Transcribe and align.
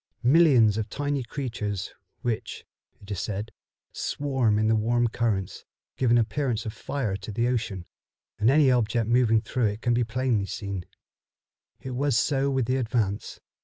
Millions 0.23 0.79
of 0.79 0.89
tiny 0.89 1.21
creatures, 1.21 1.93
which, 2.23 2.65
it 2.99 3.11
is 3.11 3.19
said, 3.19 3.51
swarm 3.91 4.57
in 4.57 4.67
the 4.67 4.75
warm 4.75 5.07
currents, 5.07 5.63
give 5.95 6.09
an 6.09 6.17
appearance 6.17 6.65
of 6.65 6.73
fire 6.73 7.15
to 7.15 7.31
the 7.31 7.47
ocean, 7.47 7.85
and 8.39 8.49
any 8.49 8.71
object 8.71 9.07
moving 9.07 9.41
through 9.41 9.65
it 9.67 9.81
can 9.81 9.93
plainly 10.05 10.39
be 10.45 10.47
seen. 10.47 10.85
It 11.79 11.91
was 11.91 12.17
so 12.17 12.49
with 12.49 12.65
the 12.65 12.77
Advance. 12.77 13.39